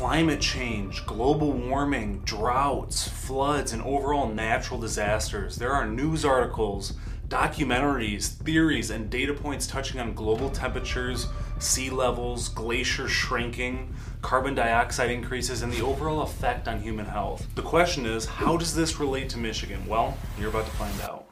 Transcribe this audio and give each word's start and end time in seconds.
climate 0.00 0.40
change, 0.40 1.04
global 1.04 1.52
warming, 1.52 2.20
droughts, 2.20 3.06
floods, 3.06 3.74
and 3.74 3.82
overall 3.82 4.26
natural 4.26 4.80
disasters. 4.80 5.56
There 5.56 5.74
are 5.74 5.86
news 5.86 6.24
articles, 6.24 6.94
documentaries, 7.28 8.28
theories, 8.28 8.88
and 8.88 9.10
data 9.10 9.34
points 9.34 9.66
touching 9.66 10.00
on 10.00 10.14
global 10.14 10.48
temperatures, 10.48 11.26
sea 11.58 11.90
levels, 11.90 12.48
glacier 12.48 13.08
shrinking, 13.08 13.94
carbon 14.22 14.54
dioxide 14.54 15.10
increases, 15.10 15.60
and 15.60 15.70
the 15.70 15.84
overall 15.84 16.22
effect 16.22 16.66
on 16.66 16.80
human 16.80 17.04
health. 17.04 17.46
The 17.54 17.60
question 17.60 18.06
is, 18.06 18.24
how 18.24 18.56
does 18.56 18.74
this 18.74 18.98
relate 18.98 19.28
to 19.28 19.38
Michigan? 19.38 19.86
Well, 19.86 20.16
you're 20.38 20.48
about 20.48 20.64
to 20.64 20.72
find 20.72 20.98
out. 21.02 21.29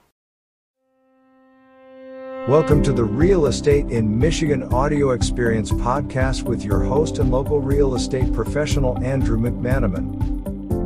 Welcome 2.48 2.82
to 2.84 2.94
the 2.94 3.04
Real 3.04 3.44
Estate 3.44 3.90
in 3.90 4.18
Michigan 4.18 4.62
Audio 4.72 5.10
Experience 5.10 5.70
podcast 5.70 6.44
with 6.44 6.64
your 6.64 6.82
host 6.82 7.18
and 7.18 7.30
local 7.30 7.60
real 7.60 7.94
estate 7.94 8.32
professional, 8.32 8.96
Andrew 9.04 9.36
McManamon. 9.36 10.77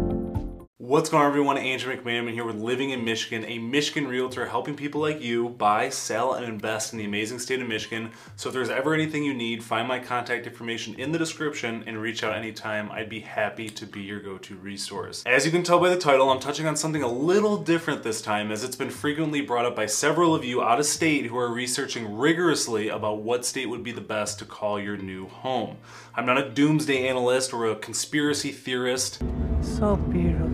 What's 0.92 1.08
going 1.08 1.22
on, 1.22 1.28
everyone? 1.30 1.56
Andrew 1.56 1.96
McManamon 1.96 2.34
here 2.34 2.44
with 2.44 2.56
Living 2.56 2.90
in 2.90 3.02
Michigan, 3.02 3.46
a 3.46 3.58
Michigan 3.58 4.06
realtor 4.06 4.44
helping 4.44 4.74
people 4.74 5.00
like 5.00 5.22
you 5.22 5.48
buy, 5.48 5.88
sell, 5.88 6.34
and 6.34 6.44
invest 6.44 6.92
in 6.92 6.98
the 6.98 7.06
amazing 7.06 7.38
state 7.38 7.62
of 7.62 7.66
Michigan. 7.66 8.10
So, 8.36 8.50
if 8.50 8.52
there's 8.52 8.68
ever 8.68 8.92
anything 8.92 9.24
you 9.24 9.32
need, 9.32 9.64
find 9.64 9.88
my 9.88 10.00
contact 10.00 10.46
information 10.46 10.94
in 10.96 11.10
the 11.10 11.18
description 11.18 11.82
and 11.86 11.96
reach 11.96 12.22
out 12.22 12.36
anytime. 12.36 12.92
I'd 12.92 13.08
be 13.08 13.20
happy 13.20 13.70
to 13.70 13.86
be 13.86 14.02
your 14.02 14.20
go 14.20 14.36
to 14.36 14.54
resource. 14.56 15.22
As 15.24 15.46
you 15.46 15.50
can 15.50 15.62
tell 15.62 15.80
by 15.80 15.88
the 15.88 15.96
title, 15.96 16.28
I'm 16.28 16.40
touching 16.40 16.66
on 16.66 16.76
something 16.76 17.02
a 17.02 17.08
little 17.08 17.56
different 17.56 18.02
this 18.02 18.20
time, 18.20 18.52
as 18.52 18.62
it's 18.62 18.76
been 18.76 18.90
frequently 18.90 19.40
brought 19.40 19.64
up 19.64 19.74
by 19.74 19.86
several 19.86 20.34
of 20.34 20.44
you 20.44 20.62
out 20.62 20.78
of 20.78 20.84
state 20.84 21.24
who 21.24 21.38
are 21.38 21.50
researching 21.50 22.18
rigorously 22.18 22.90
about 22.90 23.22
what 23.22 23.46
state 23.46 23.70
would 23.70 23.82
be 23.82 23.92
the 23.92 24.02
best 24.02 24.38
to 24.40 24.44
call 24.44 24.78
your 24.78 24.98
new 24.98 25.26
home. 25.26 25.78
I'm 26.14 26.26
not 26.26 26.36
a 26.36 26.50
doomsday 26.50 27.08
analyst 27.08 27.54
or 27.54 27.70
a 27.70 27.76
conspiracy 27.76 28.52
theorist. 28.52 29.22
So 29.62 29.96
beautiful. 29.96 30.51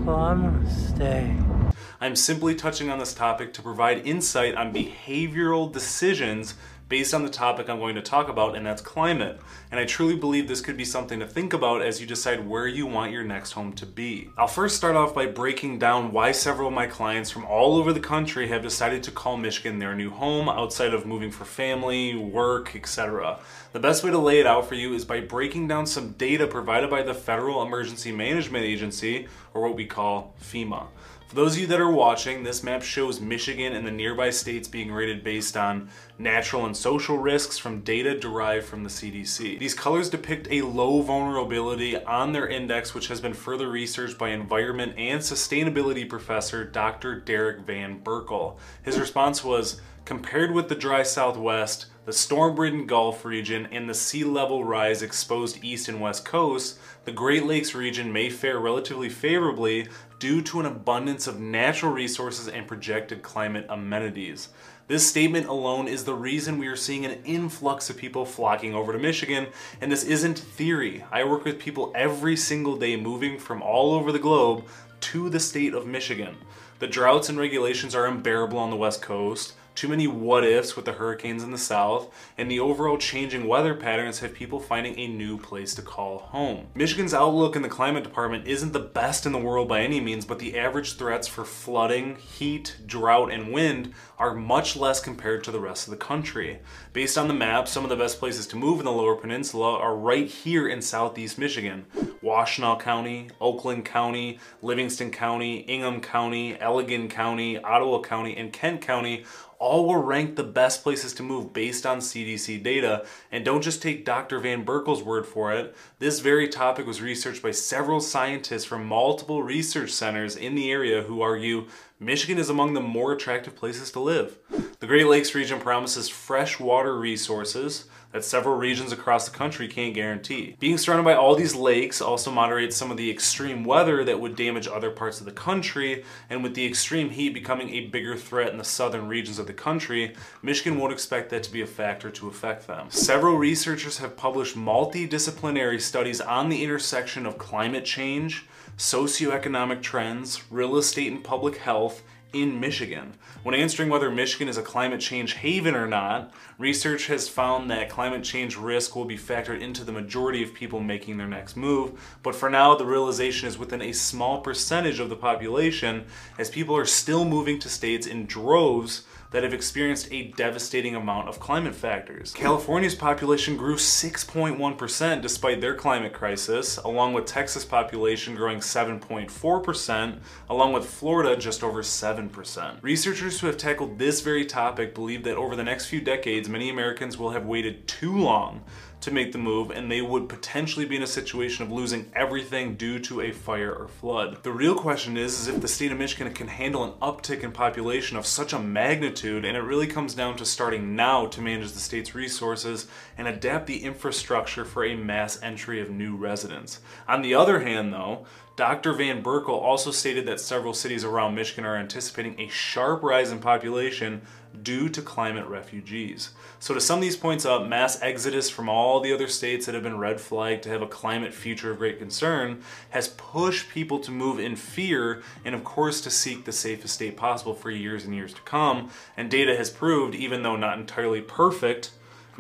I'm 2.01 2.17
simply 2.17 2.55
touching 2.55 2.91
on 2.91 2.99
this 2.99 3.13
topic 3.13 3.53
to 3.55 3.63
provide 3.63 4.07
insight 4.07 4.55
on 4.55 4.73
behavioral 4.73 5.71
decisions 5.73 6.55
based 6.89 7.13
on 7.13 7.23
the 7.23 7.29
topic 7.29 7.69
I'm 7.69 7.79
going 7.79 7.95
to 7.97 8.03
talk 8.03 8.29
about, 8.29 8.57
and 8.57 8.65
that's 8.65 8.81
climate. 8.81 9.41
And 9.71 9.79
I 9.79 9.85
truly 9.85 10.17
believe 10.17 10.49
this 10.49 10.61
could 10.61 10.77
be 10.77 10.85
something 10.85 11.21
to 11.21 11.27
think 11.27 11.53
about 11.53 11.83
as 11.83 12.01
you 12.01 12.07
decide 12.07 12.49
where 12.49 12.67
you 12.67 12.87
want 12.87 13.13
your 13.13 13.25
next 13.25 13.53
home 13.53 13.73
to 13.75 13.87
be. 13.87 14.31
I'll 14.39 14.49
first 14.49 14.77
start 14.77 14.97
off 14.97 15.15
by 15.15 15.27
breaking 15.27 15.79
down 15.79 16.13
why 16.13 16.33
several 16.33 16.69
of 16.69 16.75
my 16.75 16.87
clients 16.87 17.31
from 17.31 17.45
all 17.45 17.77
over 17.77 17.93
the 17.93 18.01
country 18.01 18.49
have 18.49 18.63
decided 18.63 19.03
to 19.05 19.11
call 19.11 19.37
Michigan 19.37 19.79
their 19.79 19.95
new 19.95 20.11
home 20.11 20.49
outside 20.49 20.95
of 20.95 21.05
moving 21.07 21.31
for 21.31 21.45
family, 21.45 22.15
work, 22.15 22.75
etc. 22.75 23.39
The 23.73 23.81
best 23.81 24.03
way 24.03 24.11
to 24.11 24.19
lay 24.19 24.41
it 24.41 24.47
out 24.47 24.67
for 24.67 24.75
you 24.75 24.95
is 24.95 25.05
by 25.05 25.21
breaking 25.21 25.69
down 25.69 25.87
some 25.87 26.13
data 26.13 26.47
provided 26.47 26.89
by 26.89 27.03
the 27.03 27.15
Federal 27.15 27.63
Emergency 27.63 28.13
Management 28.13 28.65
Agency, 28.65 29.29
or 29.53 29.63
what 29.63 29.77
we 29.77 29.85
call 29.85 30.35
FEMA. 30.43 30.87
For 31.29 31.35
those 31.35 31.57
of 31.57 31.61
you 31.61 31.67
that 31.67 31.81
are 31.81 31.91
watching, 31.91 32.43
this 32.43 32.63
map 32.63 32.83
shows 32.83 33.21
Michigan 33.21 33.75
and 33.75 33.87
the 33.87 33.91
nearby 33.91 34.31
states 34.31 34.67
being 34.67 34.91
rated 34.91 35.23
based 35.23 35.59
on 35.59 35.91
natural 36.19 36.65
and 36.65 36.75
social 36.75 37.19
risks 37.19 37.59
from 37.59 37.83
data 37.83 38.19
derived 38.19 38.65
from 38.65 38.83
the 38.83 38.89
CDC. 38.89 39.59
These 39.59 39.75
colors 39.75 40.09
depict 40.09 40.49
a 40.51 40.63
low 40.63 41.03
vulnerability 41.03 42.03
on 42.03 42.33
their 42.33 42.49
index, 42.49 42.95
which 42.95 43.09
has 43.09 43.21
been 43.21 43.35
further 43.35 43.69
researched 43.69 44.17
by 44.17 44.31
environment 44.31 44.95
and 44.97 45.21
sustainability 45.21 46.09
professor 46.09 46.65
Dr. 46.65 47.21
Derek 47.21 47.61
Van 47.61 48.01
Berkel. 48.03 48.57
His 48.83 48.99
response 48.99 49.45
was 49.45 49.83
compared 50.07 50.53
with 50.53 50.71
the 50.71 50.75
dry 50.75 51.03
southwest, 51.03 51.89
the 52.09 52.15
storm-ridden 52.15 52.87
Gulf 52.87 53.23
region, 53.27 53.69
and 53.71 53.87
the 53.87 53.93
sea 53.93 54.25
level 54.25 54.65
rise 54.65 55.03
exposed 55.03 55.63
east 55.63 55.89
and 55.89 56.01
west 56.01 56.25
coasts, 56.25 56.79
the 57.05 57.13
Great 57.13 57.45
Lakes 57.45 57.75
region 57.75 58.11
may 58.11 58.31
fare 58.31 58.59
relatively 58.59 59.11
favorably 59.11 59.87
due 60.19 60.41
to 60.41 60.59
an 60.59 60.65
abundance 60.65 61.27
of 61.27 61.39
natural 61.39 61.93
resources 61.93 62.49
and 62.49 62.67
projected 62.67 63.21
climate 63.21 63.67
amenities. 63.69 64.49
This 64.87 65.07
statement 65.07 65.49
alone 65.49 65.87
is 65.87 66.07
the 66.07 66.15
reason 66.15 66.57
we 66.57 66.69
are 66.69 66.77
seeing 66.77 67.05
an 67.05 67.23
influx 67.27 67.91
of 67.91 67.99
people 67.99 68.25
flocking 68.25 68.75
over 68.75 68.95
to 68.95 68.99
Michigan, 68.99 69.49
and 69.83 69.93
this 69.93 70.05
isn't 70.05 70.39
theory. 70.39 71.05
I 71.13 71.25
work 71.25 71.45
with 71.45 71.59
people 71.59 71.93
every 71.95 72.37
single 72.37 72.79
day 72.79 72.97
moving 72.97 73.39
from 73.39 73.61
all 73.61 73.93
over 73.93 74.13
the 74.13 74.19
globe 74.19 74.65
to 75.01 75.29
the 75.29 75.41
state 75.41 75.75
of 75.75 75.87
Michigan. 75.87 76.39
The 76.79 76.87
droughts 76.87 77.29
and 77.29 77.39
regulations 77.39 77.95
are 77.95 78.07
unbearable 78.07 78.57
on 78.57 78.71
the 78.71 78.77
West 78.77 79.03
Coast 79.03 79.53
too 79.75 79.89
many 79.89 80.07
what 80.07 80.45
ifs 80.45 80.75
with 80.75 80.85
the 80.85 80.93
hurricanes 80.93 81.43
in 81.43 81.51
the 81.51 81.59
south, 81.59 82.13
and 82.37 82.51
the 82.51 82.61
overall 82.61 82.99
changing 82.99 83.47
weather 83.47 83.75
patterns 83.75 84.21
have 84.21 84.35
people 84.35 84.61
finding 84.61 84.99
a 84.99 85.07
new 85.07 85.39
place 85.39 85.75
to 85.75 85.83
call 85.83 86.19
home. 86.19 86.67
Michigan's 86.75 87.15
outlook 87.15 87.55
in 87.55 87.63
the 87.63 87.69
climate 87.69 88.05
department 88.05 88.47
isn't 88.47 88.73
the 88.73 88.81
best 88.81 89.27
in 89.27 89.33
the 89.33 89.39
world 89.39 89.69
by 89.69 89.81
any 89.81 90.01
means, 90.01 90.25
but 90.25 90.39
the 90.39 90.59
average 90.59 90.97
threats 90.97 91.29
for 91.29 91.45
flooding, 91.45 92.17
heat, 92.17 92.77
drought, 92.87 93.31
and 93.31 93.53
wind 93.53 93.95
are 94.19 94.35
much 94.35 94.77
less 94.77 95.01
compared 95.01 95.45
to 95.45 95.51
the 95.51 95.61
rest 95.61 95.87
of 95.87 95.91
the 95.93 95.97
country. 95.97 96.59
Based 96.93 97.17
on 97.17 97.29
the 97.29 97.35
map, 97.35 97.69
some 97.69 97.85
of 97.85 97.91
the 97.91 97.97
best 97.97 98.19
places 98.19 98.47
to 98.49 98.57
move 98.57 98.81
in 98.81 98.85
the 98.85 98.93
lower 98.93 99.15
peninsula 99.15 99.79
are 99.79 99.97
right 99.97 100.27
here 100.27 100.69
in 100.69 100.83
southeast 100.83 101.39
Michigan. 101.39 101.87
Washtenaw 102.23 102.81
County, 102.81 103.31
Oakland 103.41 103.85
County, 103.85 104.39
Livingston 104.63 105.11
County, 105.11 105.59
Ingham 105.59 106.01
County, 106.01 106.55
Allegan 106.55 107.09
County, 107.09 107.59
Ottawa 107.59 108.01
County, 108.01 108.37
and 108.37 108.53
Kent 108.53 108.81
County 108.81 109.25
all 109.59 109.89
were 109.89 110.01
ranked 110.01 110.37
the 110.37 110.45
best 110.45 110.83
places 110.83 111.13
to 111.15 111.23
move 111.23 111.53
based 111.53 111.85
on 111.85 111.99
CDC 111.99 112.63
data. 112.63 113.05
And 113.33 113.45
don't 113.45 113.63
just 113.63 113.83
take 113.83 114.05
Dr. 114.05 114.39
Van 114.39 114.65
Berkel's 114.65 115.03
word 115.03 115.27
for 115.27 115.53
it. 115.53 115.75
This 115.99 116.21
very 116.21 116.49
topic 116.49 116.87
was 116.87 117.03
researched 117.03 117.43
by 117.43 117.51
several 117.51 118.01
scientists 118.01 118.65
from 118.65 118.87
multiple 118.87 119.43
research 119.43 119.91
centers 119.91 120.37
in 120.37 120.55
the 120.55 120.71
area 120.71 121.03
who 121.03 121.23
argue 121.23 121.67
Michigan 121.99 122.39
is 122.39 122.49
among 122.49 122.75
the 122.75 122.81
more 122.81 123.13
attractive 123.13 123.57
places 123.57 123.91
to 123.93 124.01
live. 124.01 124.39
The 124.79 124.87
Great 124.87 125.09
Lakes 125.09 125.35
region 125.35 125.59
promises 125.59 126.09
fresh 126.09 126.61
water 126.61 126.97
resources 126.97 127.87
that 128.13 128.25
several 128.25 128.57
regions 128.57 128.93
across 128.93 129.29
the 129.29 129.37
country 129.37 129.69
can't 129.69 129.95
guarantee. 129.95 130.57
Being 130.59 130.79
surrounded 130.79 131.05
by 131.05 131.15
all 131.15 131.35
these 131.35 131.55
lakes 131.55 132.01
also 132.01 132.31
moderates 132.31 132.77
some 132.77 132.91
of 132.91 132.97
the 132.97 133.11
extreme 133.11 133.65
weather 133.65 134.05
that 134.05 134.21
would 134.21 134.37
damage 134.37 134.67
other 134.67 134.91
parts 134.91 135.21
of 135.21 135.27
the 135.27 135.33
country, 135.33 136.05
and 136.31 136.43
with 136.43 136.55
the 136.55 136.67
extreme 136.67 137.11
heat 137.11 137.35
becoming 137.35 137.71
a 137.71 137.87
bigger 137.87 138.17
threat 138.17 138.51
in 138.51 138.59
the 138.59 138.65
southern 138.65 139.09
regions 139.09 139.39
of 139.39 139.47
the 139.47 139.53
country, 139.53 140.15
Michigan 140.43 140.79
won't 140.79 140.93
expect 140.93 141.31
that 141.31 141.43
to 141.43 141.53
be 141.53 141.61
a 141.61 141.67
factor 141.67 142.11
to 142.11 142.29
affect 142.29 142.67
them. 142.67 142.87
Several 142.91 143.37
researchers 143.37 143.99
have 143.99 144.17
published 144.17 144.57
multidisciplinary 144.57 145.81
studies 145.81 146.21
on 146.21 146.49
the 146.49 146.65
intersection 146.65 147.27
of 147.27 147.39
climate 147.39 147.85
change, 147.85 148.47
socioeconomic 148.77 149.83
trends, 149.83 150.43
real 150.51 150.77
estate 150.77 151.13
and 151.13 151.25
public 151.25 151.57
health, 151.57 152.03
in 152.33 152.61
Michigan. 152.61 153.15
When 153.43 153.55
answering 153.55 153.89
whether 153.89 154.11
Michigan 154.11 154.49
is 154.49 154.57
a 154.57 154.63
climate 154.63 155.01
change 155.01 155.35
haven 155.35 155.75
or 155.75 155.87
not, 155.87 156.33
research 156.59 157.07
has 157.07 157.29
found 157.29 157.71
that 157.71 157.89
climate 157.89 158.25
change 158.25 158.57
risk 158.57 158.95
will 158.95 159.05
be 159.05 159.17
factored 159.17 159.61
into 159.61 159.85
the 159.85 159.93
majority 159.93 160.43
of 160.43 160.55
people 160.55 160.81
making 160.81 161.17
their 161.17 161.27
next 161.27 161.57
move, 161.57 162.19
but 162.23 162.35
for 162.35 162.51
now 162.51 162.75
the 162.75 162.85
realization 162.85 163.49
is 163.49 163.59
within 163.59 163.81
a 163.81 163.93
small 163.93 164.41
percentage 164.41 165.01
of 165.01 165.09
the 165.09 165.17
population 165.17 166.05
as 166.39 166.51
people 166.51 166.77
are 166.77 166.85
still 166.85 167.25
moving 167.25 167.59
to 167.61 167.69
states 167.69 168.07
in 168.07 168.27
droves 168.27 169.05
that 169.31 169.43
have 169.43 169.53
experienced 169.53 170.09
a 170.11 170.29
devastating 170.33 170.95
amount 170.95 171.29
of 171.29 171.39
climate 171.39 171.75
factors. 171.75 172.33
California's 172.33 172.95
population 172.95 173.57
grew 173.57 173.77
6.1% 173.77 175.23
despite 175.23 175.61
their 175.61 175.75
climate 175.75 176.13
crisis, 176.13 176.79
along 176.79 177.13
with 177.13 177.27
Texas 177.27 177.65
population 177.65 178.35
growing 178.35 178.59
7.4%, 178.59 180.19
along 180.49 180.73
with 180.73 180.87
Florida 180.87 181.37
just 181.37 181.63
over 181.63 181.83
7%. 181.83 182.83
Researchers 182.83 183.41
who 183.41 183.47
have 183.47 183.57
tackled 183.57 183.99
this 183.99 184.21
very 184.21 184.45
topic 184.45 184.95
believe 184.95 185.25
that 185.25 185.37
over 185.37 185.55
the 185.55 185.65
next 185.65 185.87
few 185.87 186.01
decades, 186.01 186.49
many 186.49 186.71
Americans 186.71 187.19
will 187.19 187.31
have 187.31 187.45
waited 187.45 187.87
too 187.87 188.17
long 188.17 188.65
to 189.01 189.11
make 189.11 189.33
the 189.33 189.39
move 189.39 189.71
and 189.71 189.91
they 189.91 190.03
would 190.03 190.29
potentially 190.29 190.85
be 190.85 190.97
in 190.97 191.03
a 191.03 191.07
situation 191.07 191.65
of 191.65 191.73
losing 191.73 192.11
everything 192.15 192.75
due 192.75 192.99
to 192.99 193.21
a 193.21 193.33
fire 193.33 193.73
or 193.73 193.89
flood. 193.89 194.43
The 194.43 194.53
real 194.53 194.75
question 194.75 195.17
is, 195.17 195.41
is 195.41 195.49
if 195.49 195.61
the 195.61 195.69
state 195.69 195.93
of 195.93 195.99
Michigan 195.99 196.33
can 196.33 196.49
handle 196.49 196.85
an 196.85 196.93
uptick 197.01 197.43
in 197.43 197.53
population 197.53 198.17
of 198.17 198.27
such 198.27 198.53
a 198.53 198.59
magnitude 198.59 199.45
and 199.45 199.57
it 199.57 199.63
really 199.63 199.87
comes 199.87 200.15
down 200.15 200.37
to 200.37 200.45
starting 200.45 200.97
now 200.97 201.27
to 201.27 201.41
manage 201.41 201.73
the 201.73 201.81
state's 201.81 202.15
resources 202.15 202.87
and 203.17 203.29
adapt 203.29 203.67
the 203.67 203.85
infrastructure 203.85 204.65
for 204.65 204.85
a 204.85 204.97
mass 204.97 205.41
entry 205.43 205.81
of 205.81 205.91
new 205.91 206.17
residents. 206.17 206.81
On 207.07 207.23
the 207.23 207.35
other 207.35 207.61
hand 207.61 207.93
though, 207.93 208.27
Dr. 208.59 208.93
Van 208.93 209.23
Berkel 209.23 209.51
also 209.51 209.93
stated 209.93 210.27
that 210.27 210.41
several 210.41 210.75
cities 210.75 211.05
around 211.05 211.37
Michigan 211.37 211.65
are 211.65 211.77
anticipating 211.77 212.35
a 212.41 212.49
sharp 212.49 213.05
rise 213.05 213.31
in 213.31 213.39
population 213.39 214.23
due 214.63 214.89
to 214.89 215.03
climate 215.03 215.47
refugees. 215.47 216.31
So, 216.59 216.75
to 216.75 216.81
sum 216.81 217.01
these 217.01 217.17
points 217.17 217.45
up, 217.45 217.67
mass 217.67 218.01
exodus 218.03 218.51
from 218.51 218.69
all 218.69 219.01
the 219.01 219.13
other 219.13 219.29
states 219.29 219.67
that 219.67 219.75
have 219.75 219.85
been 219.85 219.99
red 219.99 220.21
flagged 220.21 220.63
to 220.65 220.71
have 220.71 220.83
a 220.83 220.87
climate 220.87 221.35
future 221.35 221.71
of 221.71 221.79
great 221.79 221.99
concern 221.99 222.63
has 222.91 223.09
pushed 223.09 223.69
people 223.69 223.99
to 224.01 224.11
move 224.11 224.39
in 224.39 224.57
fear 224.57 225.23
and, 225.45 225.55
of 225.55 225.65
course, 225.65 226.01
to 226.01 226.11
seek 226.11 226.45
the 226.45 226.53
safest 226.53 226.95
state 226.95 227.17
possible 227.17 227.55
for 227.55 227.71
years 227.71 228.05
and 228.05 228.15
years 228.15 228.35
to 228.35 228.41
come. 228.43 228.91
And 229.17 229.31
data 229.31 229.57
has 229.57 229.71
proved, 229.71 230.15
even 230.15 230.43
though 230.43 230.57
not 230.57 230.79
entirely 230.79 231.21
perfect, 231.21 231.91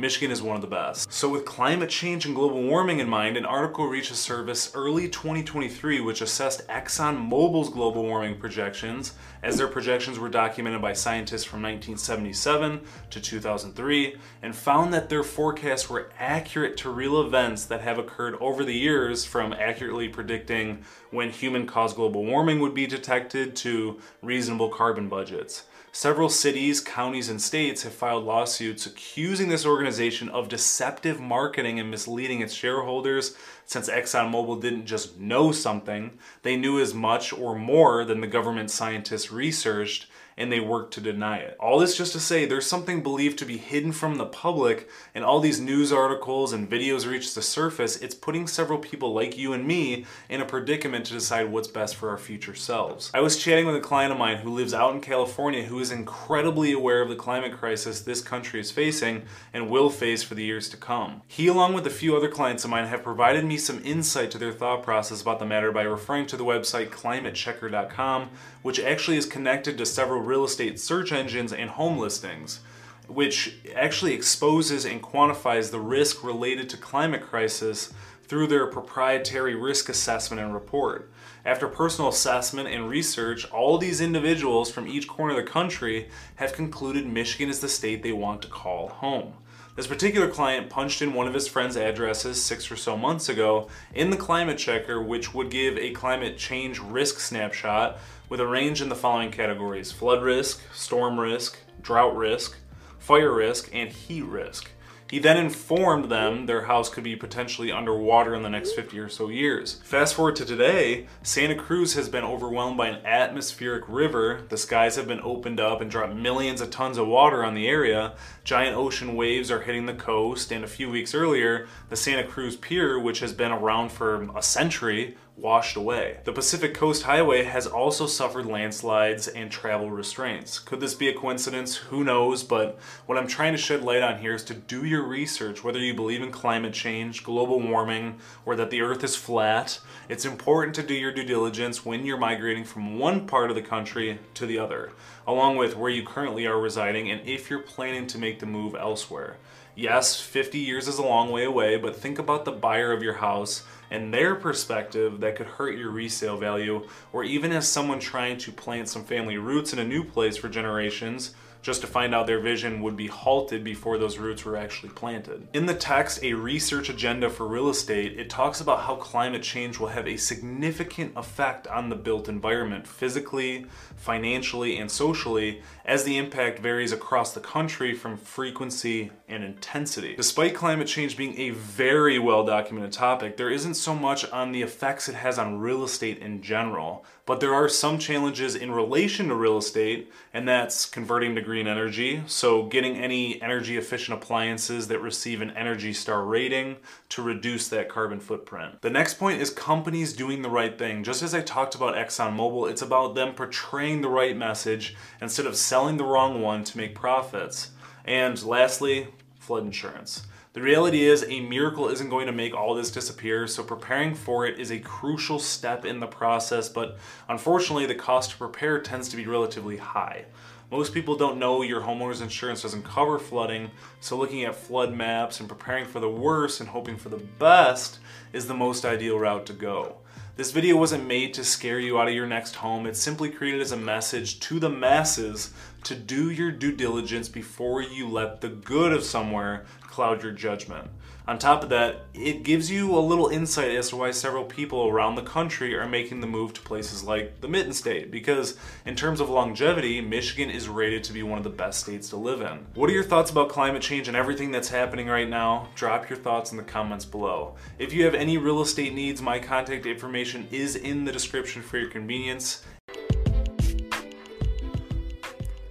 Michigan 0.00 0.30
is 0.30 0.40
one 0.40 0.54
of 0.54 0.62
the 0.62 0.68
best. 0.68 1.12
So, 1.12 1.28
with 1.28 1.44
climate 1.44 1.90
change 1.90 2.24
and 2.24 2.32
global 2.32 2.62
warming 2.62 3.00
in 3.00 3.08
mind, 3.08 3.36
an 3.36 3.44
article 3.44 3.88
reached 3.88 4.12
a 4.12 4.14
service 4.14 4.70
early 4.72 5.08
2023 5.08 6.00
which 6.00 6.20
assessed 6.20 6.64
ExxonMobil's 6.68 7.68
global 7.68 8.04
warming 8.04 8.38
projections, 8.38 9.14
as 9.42 9.56
their 9.56 9.66
projections 9.66 10.16
were 10.16 10.28
documented 10.28 10.80
by 10.80 10.92
scientists 10.92 11.42
from 11.42 11.62
1977 11.62 12.80
to 13.10 13.20
2003, 13.20 14.14
and 14.40 14.54
found 14.54 14.94
that 14.94 15.08
their 15.08 15.24
forecasts 15.24 15.90
were 15.90 16.10
accurate 16.16 16.76
to 16.76 16.90
real 16.90 17.20
events 17.20 17.64
that 17.64 17.80
have 17.80 17.98
occurred 17.98 18.36
over 18.40 18.64
the 18.64 18.78
years, 18.78 19.24
from 19.24 19.52
accurately 19.52 20.08
predicting 20.08 20.84
when 21.10 21.30
human 21.30 21.66
caused 21.66 21.96
global 21.96 22.24
warming 22.24 22.60
would 22.60 22.74
be 22.74 22.86
detected 22.86 23.56
to 23.56 23.98
reasonable 24.22 24.68
carbon 24.68 25.08
budgets. 25.08 25.64
Several 25.92 26.28
cities, 26.28 26.80
counties, 26.80 27.28
and 27.28 27.40
states 27.40 27.82
have 27.82 27.94
filed 27.94 28.24
lawsuits 28.24 28.86
accusing 28.86 29.48
this 29.48 29.64
organization 29.64 30.28
of 30.28 30.48
deceptive 30.48 31.18
marketing 31.18 31.80
and 31.80 31.90
misleading 31.90 32.40
its 32.40 32.52
shareholders. 32.52 33.36
Since 33.64 33.88
ExxonMobil 33.88 34.60
didn't 34.60 34.86
just 34.86 35.18
know 35.18 35.50
something, 35.50 36.18
they 36.42 36.56
knew 36.56 36.78
as 36.78 36.92
much 36.94 37.32
or 37.32 37.54
more 37.54 38.04
than 38.04 38.20
the 38.20 38.26
government 38.26 38.70
scientists 38.70 39.32
researched 39.32 40.06
and 40.38 40.50
they 40.50 40.60
work 40.60 40.90
to 40.92 41.00
deny 41.00 41.38
it. 41.38 41.56
All 41.58 41.78
this 41.78 41.96
just 41.96 42.12
to 42.12 42.20
say 42.20 42.46
there's 42.46 42.66
something 42.66 43.02
believed 43.02 43.38
to 43.40 43.44
be 43.44 43.58
hidden 43.58 43.92
from 43.92 44.16
the 44.16 44.24
public, 44.24 44.88
and 45.14 45.24
all 45.24 45.40
these 45.40 45.60
news 45.60 45.92
articles 45.92 46.52
and 46.52 46.70
videos 46.70 47.06
reach 47.06 47.34
the 47.34 47.42
surface, 47.42 47.96
it's 47.96 48.14
putting 48.14 48.46
several 48.46 48.78
people 48.78 49.12
like 49.12 49.36
you 49.36 49.52
and 49.52 49.66
me 49.66 50.06
in 50.28 50.40
a 50.40 50.46
predicament 50.46 51.04
to 51.06 51.12
decide 51.12 51.50
what's 51.50 51.68
best 51.68 51.96
for 51.96 52.08
our 52.08 52.16
future 52.16 52.54
selves. 52.54 53.10
I 53.12 53.20
was 53.20 53.36
chatting 53.36 53.66
with 53.66 53.74
a 53.74 53.80
client 53.80 54.12
of 54.12 54.18
mine 54.18 54.38
who 54.38 54.50
lives 54.50 54.72
out 54.72 54.94
in 54.94 55.00
California 55.00 55.64
who 55.64 55.80
is 55.80 55.90
incredibly 55.90 56.72
aware 56.72 57.02
of 57.02 57.08
the 57.08 57.16
climate 57.16 57.52
crisis 57.58 58.00
this 58.00 58.20
country 58.20 58.60
is 58.60 58.70
facing 58.70 59.22
and 59.52 59.68
will 59.68 59.90
face 59.90 60.22
for 60.22 60.36
the 60.36 60.44
years 60.44 60.68
to 60.68 60.76
come. 60.76 61.22
He, 61.26 61.48
along 61.48 61.74
with 61.74 61.86
a 61.86 61.90
few 61.90 62.16
other 62.16 62.28
clients 62.28 62.64
of 62.64 62.70
mine, 62.70 62.86
have 62.86 63.02
provided 63.02 63.44
me 63.44 63.56
some 63.56 63.82
insight 63.84 64.30
to 64.30 64.38
their 64.38 64.52
thought 64.52 64.84
process 64.84 65.20
about 65.20 65.40
the 65.40 65.46
matter 65.46 65.72
by 65.72 65.82
referring 65.82 66.26
to 66.26 66.36
the 66.36 66.44
website 66.44 66.90
climatechecker.com, 66.90 68.30
which 68.62 68.78
actually 68.78 69.16
is 69.16 69.26
connected 69.26 69.76
to 69.76 69.86
several 69.86 70.20
real 70.28 70.44
estate 70.44 70.78
search 70.78 71.10
engines 71.10 71.52
and 71.52 71.70
home 71.70 71.98
listings, 71.98 72.60
which 73.08 73.56
actually 73.74 74.12
exposes 74.12 74.84
and 74.84 75.02
quantifies 75.02 75.70
the 75.70 75.80
risk 75.80 76.22
related 76.22 76.68
to 76.68 76.76
climate 76.76 77.22
crisis 77.22 77.92
through 78.28 78.46
their 78.46 78.66
proprietary 78.66 79.54
risk 79.54 79.88
assessment 79.88 80.40
and 80.40 80.52
report. 80.52 81.10
After 81.46 81.66
personal 81.66 82.10
assessment 82.10 82.68
and 82.68 82.88
research, 82.88 83.50
all 83.50 83.78
these 83.78 84.02
individuals 84.02 84.70
from 84.70 84.86
each 84.86 85.08
corner 85.08 85.38
of 85.38 85.44
the 85.44 85.50
country 85.50 86.10
have 86.36 86.52
concluded 86.52 87.06
Michigan 87.06 87.48
is 87.48 87.60
the 87.60 87.68
state 87.68 88.02
they 88.02 88.12
want 88.12 88.42
to 88.42 88.48
call 88.48 88.88
home. 88.88 89.32
This 89.78 89.86
particular 89.86 90.26
client 90.26 90.70
punched 90.70 91.02
in 91.02 91.14
one 91.14 91.28
of 91.28 91.34
his 91.34 91.46
friend's 91.46 91.76
addresses 91.76 92.42
six 92.42 92.68
or 92.68 92.74
so 92.74 92.96
months 92.96 93.28
ago 93.28 93.68
in 93.94 94.10
the 94.10 94.16
climate 94.16 94.58
checker, 94.58 95.00
which 95.00 95.32
would 95.32 95.52
give 95.52 95.78
a 95.78 95.92
climate 95.92 96.36
change 96.36 96.80
risk 96.80 97.20
snapshot 97.20 98.00
with 98.28 98.40
a 98.40 98.46
range 98.48 98.82
in 98.82 98.88
the 98.88 98.96
following 98.96 99.30
categories 99.30 99.92
flood 99.92 100.20
risk, 100.20 100.60
storm 100.74 101.20
risk, 101.20 101.58
drought 101.80 102.16
risk, 102.16 102.56
fire 102.98 103.32
risk, 103.32 103.70
and 103.72 103.92
heat 103.92 104.24
risk. 104.24 104.68
He 105.10 105.18
then 105.18 105.38
informed 105.38 106.10
them 106.10 106.44
their 106.44 106.66
house 106.66 106.90
could 106.90 107.04
be 107.04 107.16
potentially 107.16 107.72
underwater 107.72 108.34
in 108.34 108.42
the 108.42 108.50
next 108.50 108.72
50 108.72 108.98
or 108.98 109.08
so 109.08 109.30
years. 109.30 109.80
Fast 109.82 110.14
forward 110.14 110.36
to 110.36 110.44
today, 110.44 111.06
Santa 111.22 111.54
Cruz 111.54 111.94
has 111.94 112.10
been 112.10 112.24
overwhelmed 112.24 112.76
by 112.76 112.88
an 112.88 113.06
atmospheric 113.06 113.84
river. 113.88 114.42
The 114.50 114.58
skies 114.58 114.96
have 114.96 115.08
been 115.08 115.22
opened 115.22 115.60
up 115.60 115.80
and 115.80 115.90
dropped 115.90 116.14
millions 116.14 116.60
of 116.60 116.70
tons 116.70 116.98
of 116.98 117.06
water 117.06 117.42
on 117.42 117.54
the 117.54 117.66
area. 117.66 118.16
Giant 118.44 118.76
ocean 118.76 119.16
waves 119.16 119.50
are 119.50 119.62
hitting 119.62 119.86
the 119.86 119.94
coast, 119.94 120.52
and 120.52 120.62
a 120.62 120.68
few 120.68 120.90
weeks 120.90 121.14
earlier, 121.14 121.66
the 121.88 121.96
Santa 121.96 122.24
Cruz 122.24 122.56
Pier, 122.56 122.98
which 122.98 123.20
has 123.20 123.32
been 123.32 123.52
around 123.52 123.90
for 123.90 124.28
a 124.36 124.42
century, 124.42 125.16
washed 125.38 125.76
away. 125.76 126.18
The 126.24 126.32
Pacific 126.32 126.74
Coast 126.74 127.04
Highway 127.04 127.44
has 127.44 127.66
also 127.66 128.06
suffered 128.06 128.46
landslides 128.46 129.28
and 129.28 129.50
travel 129.50 129.90
restraints. 129.90 130.58
Could 130.58 130.80
this 130.80 130.94
be 130.94 131.08
a 131.08 131.14
coincidence? 131.14 131.76
Who 131.76 132.02
knows? 132.02 132.42
But 132.42 132.78
what 133.06 133.16
I'm 133.16 133.28
trying 133.28 133.52
to 133.52 133.58
shed 133.58 133.82
light 133.82 134.02
on 134.02 134.18
here 134.18 134.34
is 134.34 134.42
to 134.44 134.54
do 134.54 134.84
your 134.84 135.02
research, 135.02 135.62
whether 135.62 135.78
you 135.78 135.94
believe 135.94 136.22
in 136.22 136.32
climate 136.32 136.72
change, 136.72 137.22
global 137.22 137.60
warming, 137.60 138.18
or 138.44 138.56
that 138.56 138.70
the 138.70 138.80
earth 138.80 139.04
is 139.04 139.14
flat. 139.14 139.78
It's 140.08 140.24
important 140.24 140.74
to 140.76 140.82
do 140.82 140.94
your 140.94 141.12
due 141.12 141.24
diligence 141.24 141.84
when 141.84 142.04
you're 142.04 142.18
migrating 142.18 142.64
from 142.64 142.98
one 142.98 143.26
part 143.26 143.50
of 143.50 143.56
the 143.56 143.62
country 143.62 144.18
to 144.34 144.44
the 144.44 144.58
other, 144.58 144.92
along 145.26 145.56
with 145.56 145.76
where 145.76 145.90
you 145.90 146.04
currently 146.04 146.46
are 146.46 146.60
residing 146.60 147.10
and 147.10 147.26
if 147.26 147.48
you're 147.48 147.60
planning 147.60 148.08
to 148.08 148.18
make 148.18 148.40
the 148.40 148.46
move 148.46 148.74
elsewhere. 148.74 149.36
Yes, 149.78 150.20
50 150.20 150.58
years 150.58 150.88
is 150.88 150.98
a 150.98 151.04
long 151.04 151.30
way 151.30 151.44
away, 151.44 151.76
but 151.76 151.94
think 151.94 152.18
about 152.18 152.44
the 152.44 152.50
buyer 152.50 152.90
of 152.90 153.00
your 153.00 153.14
house 153.14 153.62
and 153.90 154.12
their 154.12 154.34
perspective 154.34 155.20
that 155.20 155.36
could 155.36 155.46
hurt 155.46 155.76
your 155.76 155.90
resale 155.90 156.36
value, 156.36 156.86
or 157.12 157.24
even 157.24 157.52
as 157.52 157.68
someone 157.68 157.98
trying 157.98 158.38
to 158.38 158.52
plant 158.52 158.88
some 158.88 159.04
family 159.04 159.38
roots 159.38 159.72
in 159.72 159.78
a 159.78 159.84
new 159.84 160.04
place 160.04 160.36
for 160.36 160.48
generations 160.48 161.34
just 161.68 161.82
to 161.82 161.86
find 161.86 162.14
out 162.14 162.26
their 162.26 162.40
vision 162.40 162.80
would 162.80 162.96
be 162.96 163.08
halted 163.08 163.62
before 163.62 163.98
those 163.98 164.16
roots 164.16 164.42
were 164.42 164.56
actually 164.56 164.88
planted. 164.88 165.46
In 165.52 165.66
the 165.66 165.74
text, 165.74 166.24
A 166.24 166.32
Research 166.32 166.88
Agenda 166.88 167.28
for 167.28 167.46
Real 167.46 167.68
Estate, 167.68 168.18
it 168.18 168.30
talks 168.30 168.62
about 168.62 168.80
how 168.80 168.96
climate 168.96 169.42
change 169.42 169.78
will 169.78 169.88
have 169.88 170.08
a 170.08 170.16
significant 170.16 171.12
effect 171.14 171.66
on 171.66 171.90
the 171.90 171.94
built 171.94 172.26
environment 172.26 172.86
physically, 172.86 173.66
financially, 173.96 174.78
and 174.78 174.90
socially 174.90 175.60
as 175.84 176.04
the 176.04 176.16
impact 176.16 176.58
varies 176.58 176.90
across 176.90 177.34
the 177.34 177.40
country 177.40 177.92
from 177.92 178.16
frequency 178.16 179.10
and 179.28 179.44
intensity. 179.44 180.16
Despite 180.16 180.54
climate 180.54 180.88
change 180.88 181.18
being 181.18 181.38
a 181.38 181.50
very 181.50 182.18
well 182.18 182.46
documented 182.46 182.92
topic, 182.92 183.36
there 183.36 183.50
isn't 183.50 183.74
so 183.74 183.94
much 183.94 184.24
on 184.30 184.52
the 184.52 184.62
effects 184.62 185.06
it 185.10 185.16
has 185.16 185.38
on 185.38 185.58
real 185.58 185.84
estate 185.84 186.18
in 186.20 186.40
general, 186.40 187.04
but 187.28 187.40
there 187.40 187.52
are 187.52 187.68
some 187.68 187.98
challenges 187.98 188.54
in 188.54 188.70
relation 188.70 189.28
to 189.28 189.34
real 189.34 189.58
estate, 189.58 190.10
and 190.32 190.48
that's 190.48 190.86
converting 190.86 191.34
to 191.34 191.42
green 191.42 191.66
energy. 191.66 192.22
So, 192.26 192.62
getting 192.62 192.96
any 192.96 193.40
energy 193.42 193.76
efficient 193.76 194.16
appliances 194.16 194.88
that 194.88 195.02
receive 195.02 195.42
an 195.42 195.50
Energy 195.50 195.92
Star 195.92 196.24
rating 196.24 196.76
to 197.10 197.20
reduce 197.20 197.68
that 197.68 197.90
carbon 197.90 198.18
footprint. 198.18 198.80
The 198.80 198.88
next 198.88 199.18
point 199.18 199.42
is 199.42 199.50
companies 199.50 200.14
doing 200.14 200.40
the 200.40 200.48
right 200.48 200.78
thing. 200.78 201.04
Just 201.04 201.22
as 201.22 201.34
I 201.34 201.42
talked 201.42 201.74
about 201.74 201.96
ExxonMobil, 201.96 202.70
it's 202.70 202.80
about 202.80 203.14
them 203.14 203.34
portraying 203.34 204.00
the 204.00 204.08
right 204.08 204.34
message 204.34 204.96
instead 205.20 205.44
of 205.44 205.54
selling 205.54 205.98
the 205.98 206.06
wrong 206.06 206.40
one 206.40 206.64
to 206.64 206.78
make 206.78 206.94
profits. 206.94 207.72
And 208.06 208.42
lastly, 208.42 209.08
flood 209.38 209.64
insurance. 209.64 210.26
The 210.58 210.64
reality 210.64 211.04
is, 211.04 211.24
a 211.28 211.38
miracle 211.38 211.88
isn't 211.88 212.08
going 212.10 212.26
to 212.26 212.32
make 212.32 212.52
all 212.52 212.74
this 212.74 212.90
disappear, 212.90 213.46
so 213.46 213.62
preparing 213.62 214.12
for 214.12 214.44
it 214.44 214.58
is 214.58 214.72
a 214.72 214.80
crucial 214.80 215.38
step 215.38 215.84
in 215.84 216.00
the 216.00 216.08
process, 216.08 216.68
but 216.68 216.98
unfortunately, 217.28 217.86
the 217.86 217.94
cost 217.94 218.32
to 218.32 218.38
prepare 218.38 218.80
tends 218.80 219.08
to 219.10 219.16
be 219.16 219.24
relatively 219.24 219.76
high. 219.76 220.24
Most 220.68 220.92
people 220.92 221.16
don't 221.16 221.38
know 221.38 221.62
your 221.62 221.82
homeowner's 221.82 222.22
insurance 222.22 222.62
doesn't 222.62 222.82
cover 222.82 223.20
flooding, 223.20 223.70
so 224.00 224.18
looking 224.18 224.42
at 224.42 224.56
flood 224.56 224.92
maps 224.92 225.38
and 225.38 225.48
preparing 225.48 225.84
for 225.84 226.00
the 226.00 226.10
worst 226.10 226.58
and 226.58 226.68
hoping 226.68 226.96
for 226.96 227.08
the 227.08 227.22
best 227.38 228.00
is 228.32 228.48
the 228.48 228.52
most 228.52 228.84
ideal 228.84 229.16
route 229.16 229.46
to 229.46 229.52
go. 229.52 229.98
This 230.38 230.52
video 230.52 230.76
wasn't 230.76 231.08
made 231.08 231.34
to 231.34 231.42
scare 231.42 231.80
you 231.80 231.98
out 231.98 232.06
of 232.06 232.14
your 232.14 232.24
next 232.24 232.54
home. 232.54 232.86
It's 232.86 233.00
simply 233.00 233.28
created 233.28 233.60
as 233.60 233.72
a 233.72 233.76
message 233.76 234.38
to 234.38 234.60
the 234.60 234.70
masses 234.70 235.52
to 235.82 235.96
do 235.96 236.30
your 236.30 236.52
due 236.52 236.70
diligence 236.70 237.28
before 237.28 237.82
you 237.82 238.08
let 238.08 238.40
the 238.40 238.48
good 238.48 238.92
of 238.92 239.02
somewhere 239.02 239.66
cloud 239.82 240.22
your 240.22 240.30
judgment. 240.30 240.90
On 241.28 241.38
top 241.38 241.62
of 241.62 241.68
that, 241.68 242.06
it 242.14 242.42
gives 242.42 242.70
you 242.70 242.96
a 242.96 242.98
little 242.98 243.28
insight 243.28 243.72
as 243.72 243.90
to 243.90 243.96
why 243.96 244.12
several 244.12 244.44
people 244.44 244.88
around 244.88 245.14
the 245.14 245.22
country 245.22 245.76
are 245.76 245.86
making 245.86 246.22
the 246.22 246.26
move 246.26 246.54
to 246.54 246.62
places 246.62 247.04
like 247.04 247.42
the 247.42 247.48
Mitten 247.48 247.74
State, 247.74 248.10
because 248.10 248.56
in 248.86 248.96
terms 248.96 249.20
of 249.20 249.28
longevity, 249.28 250.00
Michigan 250.00 250.48
is 250.48 250.70
rated 250.70 251.04
to 251.04 251.12
be 251.12 251.22
one 251.22 251.36
of 251.36 251.44
the 251.44 251.50
best 251.50 251.80
states 251.80 252.08
to 252.08 252.16
live 252.16 252.40
in. 252.40 252.66
What 252.72 252.88
are 252.88 252.94
your 252.94 253.04
thoughts 253.04 253.30
about 253.30 253.50
climate 253.50 253.82
change 253.82 254.08
and 254.08 254.16
everything 254.16 254.52
that's 254.52 254.70
happening 254.70 255.06
right 255.06 255.28
now? 255.28 255.68
Drop 255.74 256.08
your 256.08 256.18
thoughts 256.18 256.50
in 256.50 256.56
the 256.56 256.62
comments 256.62 257.04
below. 257.04 257.56
If 257.78 257.92
you 257.92 258.06
have 258.06 258.14
any 258.14 258.38
real 258.38 258.62
estate 258.62 258.94
needs, 258.94 259.20
my 259.20 259.38
contact 259.38 259.84
information 259.84 260.48
is 260.50 260.76
in 260.76 261.04
the 261.04 261.12
description 261.12 261.60
for 261.60 261.76
your 261.76 261.90
convenience. 261.90 262.64